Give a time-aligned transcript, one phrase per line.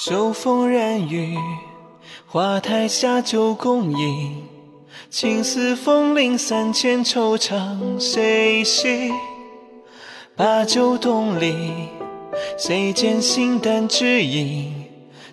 [0.00, 1.36] 秋风染雨，
[2.24, 4.44] 花台下酒共饮。
[5.10, 9.10] 青丝风铃三千，惆怅谁系？
[10.36, 11.88] 把酒东篱，
[12.56, 14.72] 谁见形单只影？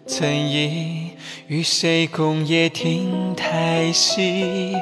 [0.07, 1.11] 曾忆
[1.47, 4.73] 与谁共夜听台戏？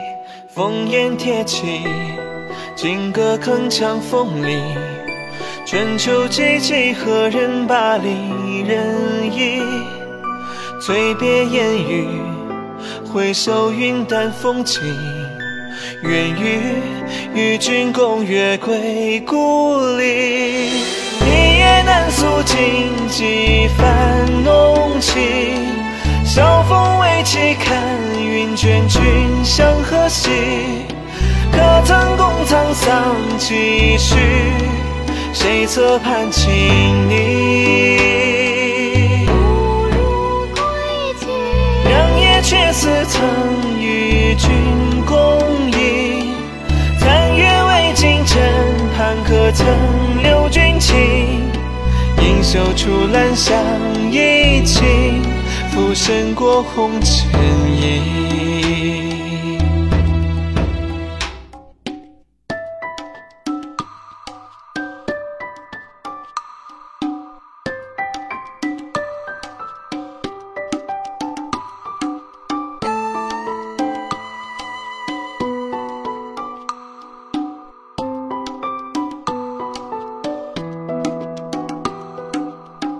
[0.56, 1.82] 烽烟铁骑，
[2.74, 4.93] 金戈铿锵风里。
[5.66, 9.62] 春秋寂寂，何人把离人忆？
[10.80, 12.06] 醉别烟雨，
[13.06, 14.84] 回首云淡风轻。
[16.04, 16.82] 愿与
[17.34, 20.70] 与君共月归故里。
[21.26, 25.22] 一夜难诉尽几番浓情。
[26.26, 27.78] 晓风未起，看
[28.20, 29.02] 云卷，君
[29.46, 30.30] 向何兮？
[31.54, 34.18] 可曾共沧桑几许？
[35.66, 36.52] 侧畔轻
[37.10, 37.18] 昵？
[39.26, 40.60] 不如归
[41.20, 41.28] 期。
[41.88, 43.22] 良夜却似曾
[43.80, 44.50] 与君
[45.06, 45.16] 共
[45.72, 46.34] 饮。
[47.00, 48.38] 残月未尽，枕
[48.98, 49.66] 畔可曾
[50.22, 51.44] 留君情？
[52.22, 53.56] 盈袖处兰香
[54.12, 55.22] 一倾，
[55.72, 57.32] 浮生过红尘
[57.82, 58.33] 影。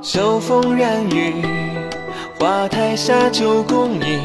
[0.04, 1.34] 秋风染雨，
[2.38, 4.20] 花台下酒共饮。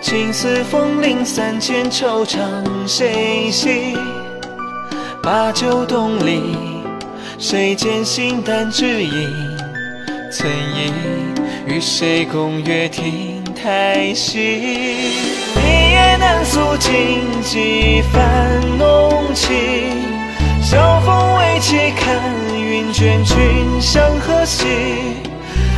[0.00, 2.38] 青丝风铃三千，惆怅
[2.86, 3.94] 谁系？
[5.22, 6.56] 把酒东篱，
[7.38, 9.12] 谁见形单只影？
[10.32, 10.90] 曾忆
[11.66, 14.38] 与谁共月亭台戏？
[14.40, 19.50] 一夜难诉尽几番浓情。
[20.62, 21.29] 晓风
[21.60, 22.18] 起，看
[22.56, 23.36] 云卷，君
[23.80, 24.66] 向何兮？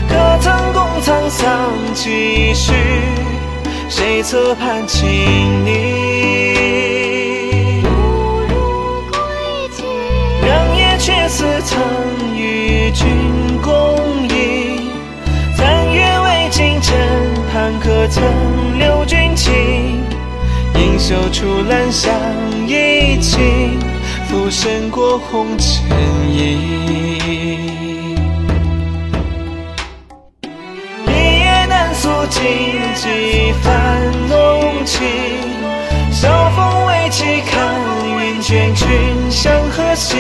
[0.09, 2.73] 可曾共沧桑几许？
[3.89, 5.73] 谁侧畔轻昵？
[7.83, 7.89] 不
[8.49, 9.19] 如归
[9.77, 9.83] 期。
[10.45, 11.79] 良夜却似曾
[12.37, 13.05] 与君
[13.61, 13.69] 共
[14.29, 14.93] 饮。
[15.57, 16.97] 残月未尽，枕
[17.53, 18.23] 畔可曾
[18.79, 19.53] 留君情？
[20.75, 22.13] 盈袖处兰香
[22.67, 23.62] 一倾，
[24.33, 25.91] 浮生过红尘
[26.33, 26.59] 影。
[31.07, 32.41] 一夜难诉尽
[32.95, 34.01] 几番
[34.31, 35.03] 浓情。
[36.11, 37.77] 晓风未起，看
[38.09, 38.89] 云卷，君
[39.31, 40.17] 向何兮？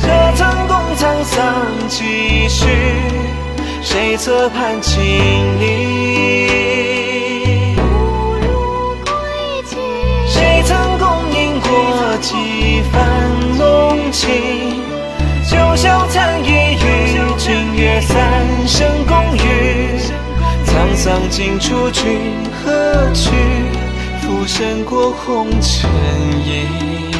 [0.00, 2.66] 可曾共沧桑几许？
[3.82, 5.02] 谁侧畔轻？
[18.08, 19.98] 三生共浴。
[20.64, 22.18] 沧桑尽处，君
[22.52, 23.30] 何去？
[24.22, 25.90] 浮生过红尘
[26.44, 27.15] 影。